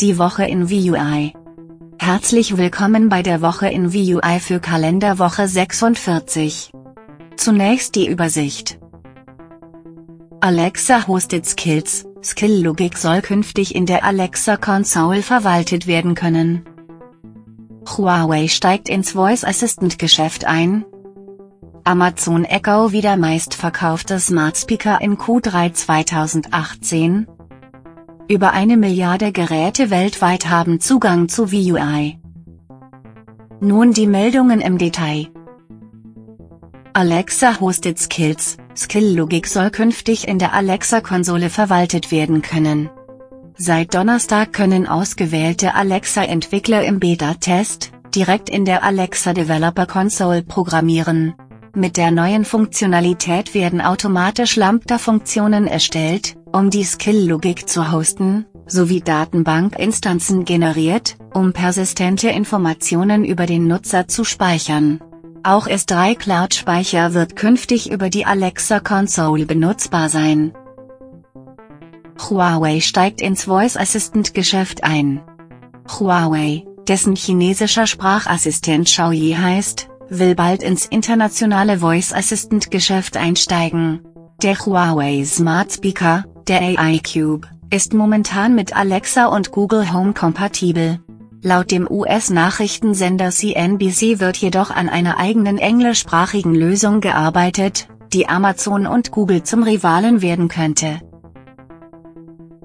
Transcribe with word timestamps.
Die 0.00 0.18
Woche 0.18 0.44
in 0.44 0.68
VUI. 0.68 1.32
Herzlich 1.98 2.58
willkommen 2.58 3.08
bei 3.08 3.22
der 3.22 3.40
Woche 3.40 3.68
in 3.68 3.94
VUI 3.94 4.38
für 4.38 4.60
Kalenderwoche 4.60 5.48
46. 5.48 6.70
Zunächst 7.36 7.94
die 7.94 8.06
Übersicht. 8.06 8.78
Alexa 10.40 11.06
hostet 11.06 11.46
Skills, 11.46 12.04
Skill 12.22 12.62
Logic 12.62 12.94
soll 12.98 13.22
künftig 13.22 13.74
in 13.74 13.86
der 13.86 14.04
Alexa 14.04 14.58
Console 14.58 15.22
verwaltet 15.22 15.86
werden 15.86 16.14
können. 16.14 16.64
Huawei 17.86 18.48
steigt 18.48 18.90
ins 18.90 19.12
Voice 19.12 19.44
Assistant 19.44 19.98
Geschäft 19.98 20.44
ein. 20.44 20.84
Amazon 21.84 22.44
Echo 22.44 22.92
wieder 22.92 23.16
meistverkaufte 23.16 24.18
Smart 24.18 24.58
Speaker 24.58 25.00
in 25.00 25.16
Q3 25.16 25.72
2018. 25.72 27.26
Über 28.26 28.52
eine 28.52 28.78
Milliarde 28.78 29.32
Geräte 29.32 29.90
weltweit 29.90 30.48
haben 30.48 30.80
Zugang 30.80 31.28
zu 31.28 31.52
VUI. 31.52 32.18
Nun 33.60 33.92
die 33.92 34.06
Meldungen 34.06 34.62
im 34.62 34.78
Detail. 34.78 35.28
Alexa 36.94 37.60
hostet 37.60 37.98
Skills, 37.98 38.56
Skill 38.74 39.14
Logic 39.14 39.46
soll 39.46 39.70
künftig 39.70 40.26
in 40.26 40.38
der 40.38 40.54
Alexa-Konsole 40.54 41.50
verwaltet 41.50 42.10
werden 42.10 42.40
können. 42.40 42.88
Seit 43.56 43.94
Donnerstag 43.94 44.54
können 44.54 44.88
ausgewählte 44.88 45.74
Alexa-Entwickler 45.74 46.82
im 46.82 47.00
Beta-Test, 47.00 47.92
direkt 48.14 48.48
in 48.48 48.64
der 48.64 48.84
Alexa 48.84 49.34
Developer 49.34 49.84
Console 49.84 50.42
programmieren. 50.42 51.34
Mit 51.74 51.98
der 51.98 52.10
neuen 52.10 52.46
Funktionalität 52.46 53.52
werden 53.52 53.82
automatisch 53.82 54.56
Lambda-Funktionen 54.56 55.66
erstellt, 55.66 56.36
um 56.54 56.70
die 56.70 56.84
Skill-Logik 56.84 57.68
zu 57.68 57.90
hosten, 57.90 58.46
sowie 58.66 59.00
Datenbank-Instanzen 59.00 60.44
generiert, 60.44 61.16
um 61.34 61.52
persistente 61.52 62.28
Informationen 62.28 63.24
über 63.24 63.46
den 63.46 63.66
Nutzer 63.66 64.06
zu 64.06 64.22
speichern. 64.22 65.00
Auch 65.42 65.66
S3 65.66 66.16
Cloud-Speicher 66.16 67.12
wird 67.12 67.34
künftig 67.34 67.90
über 67.90 68.08
die 68.08 68.24
Alexa 68.24 68.78
Console 68.78 69.46
benutzbar 69.46 70.08
sein. 70.08 70.52
Huawei 72.20 72.80
steigt 72.80 73.20
ins 73.20 73.44
Voice 73.44 73.76
Assistant 73.76 74.32
Geschäft 74.32 74.84
ein. 74.84 75.22
Huawei, 75.98 76.64
dessen 76.86 77.16
chinesischer 77.16 77.88
Sprachassistent 77.88 78.86
Xiaoyi 78.86 79.32
heißt, 79.32 79.88
will 80.08 80.36
bald 80.36 80.62
ins 80.62 80.86
internationale 80.86 81.80
Voice 81.80 82.12
Assistant 82.12 82.70
Geschäft 82.70 83.16
einsteigen. 83.16 84.02
Der 84.42 84.56
Huawei 84.58 85.24
Smart 85.24 85.72
Speaker, 85.72 86.24
der 86.48 86.60
AI 86.60 87.00
Cube, 87.00 87.48
ist 87.70 87.94
momentan 87.94 88.54
mit 88.54 88.76
Alexa 88.76 89.26
und 89.26 89.50
Google 89.50 89.92
Home 89.92 90.12
kompatibel. 90.12 91.00
Laut 91.42 91.70
dem 91.70 91.86
US-Nachrichtensender 91.90 93.30
CNBC 93.30 94.20
wird 94.20 94.36
jedoch 94.36 94.70
an 94.70 94.88
einer 94.88 95.18
eigenen 95.18 95.58
englischsprachigen 95.58 96.54
Lösung 96.54 97.00
gearbeitet, 97.00 97.88
die 98.12 98.28
Amazon 98.28 98.86
und 98.86 99.10
Google 99.10 99.42
zum 99.42 99.62
Rivalen 99.62 100.22
werden 100.22 100.48
könnte. 100.48 101.00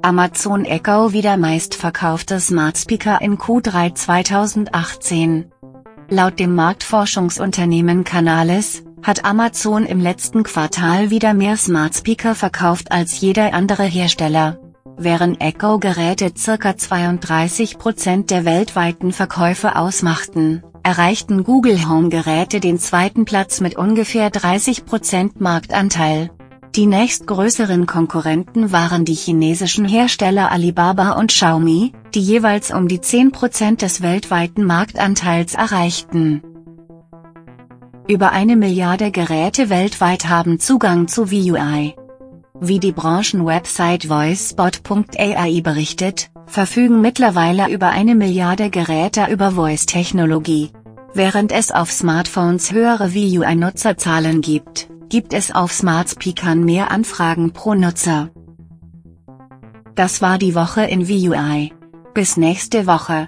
Amazon 0.02 0.64
Echo 0.64 1.11
wieder 1.11 1.36
meistverkaufte 1.36 2.39
Smart 2.39 2.77
Speaker 2.77 3.21
in 3.21 3.38
Q3 3.38 3.93
2018. 3.95 5.52
Laut 6.09 6.39
dem 6.39 6.55
Marktforschungsunternehmen 6.55 8.05
Canalys, 8.05 8.83
hat 9.03 9.25
Amazon 9.25 9.86
im 9.86 10.02
letzten 10.02 10.44
Quartal 10.44 11.09
wieder 11.09 11.33
mehr 11.33 11.58
Smart 11.58 11.95
Speaker 11.95 12.36
verkauft 12.36 12.92
als 12.92 13.19
jeder 13.19 13.53
andere 13.53 13.83
Hersteller. 13.83 14.59
Während 14.97 15.42
Echo-Geräte 15.42 16.31
ca. 16.31 16.69
32% 16.72 18.25
der 18.25 18.44
weltweiten 18.44 19.14
Verkäufe 19.14 19.77
ausmachten, 19.77 20.61
erreichten 20.83 21.44
Google 21.44 21.88
Home-Geräte 21.88 22.59
den 22.59 22.80
zweiten 22.80 23.23
Platz 23.23 23.61
mit 23.61 23.77
ungefähr 23.77 24.30
30% 24.30 25.33
Marktanteil. 25.39 26.32
Die 26.76 26.86
nächstgrößeren 26.86 27.86
Konkurrenten 27.88 28.71
waren 28.71 29.05
die 29.05 29.15
chinesischen 29.15 29.86
Hersteller 29.86 30.52
Alibaba 30.52 31.14
und 31.14 31.32
Xiaomi, 31.32 31.93
die 32.14 32.21
jeweils 32.21 32.71
um 32.71 32.88
die 32.88 32.99
10% 32.99 33.77
des 33.77 34.02
weltweiten 34.02 34.65
Marktanteils 34.65 35.55
erreichten. 35.55 36.43
Über 38.09 38.31
eine 38.31 38.55
Milliarde 38.55 39.11
Geräte 39.11 39.70
weltweit 39.70 40.27
haben 40.27 40.59
Zugang 40.59 41.08
zu 41.08 41.30
VUI. 41.30 41.93
Wie 42.59 42.80
die 42.80 42.92
Branchenwebsite 42.92 44.09
voicebot.ai 44.09 45.61
berichtet, 45.61 46.31
verfügen 46.47 47.02
mittlerweile 47.02 47.70
über 47.70 47.89
eine 47.89 48.15
Milliarde 48.15 48.71
Geräte 48.71 49.27
über 49.30 49.52
Voice-Technologie. 49.52 50.71
Während 51.14 51.52
es 51.52 51.70
auf 51.71 51.92
Smartphones 51.92 52.71
höhere 52.71 53.14
VUI-Nutzerzahlen 53.14 54.41
gibt, 54.41 54.89
gibt 55.09 55.31
es 55.31 55.53
auf 55.53 55.71
Smart 55.71 56.09
Speakern 56.09 56.64
mehr 56.64 56.89
Anfragen 56.89 57.53
pro 57.53 57.76
Nutzer. 57.76 58.31
Das 59.93 60.20
war 60.23 60.39
die 60.39 60.55
Woche 60.55 60.81
in 60.81 61.08
VUI. 61.08 61.73
Bis 62.15 62.37
nächste 62.37 62.87
Woche. 62.87 63.27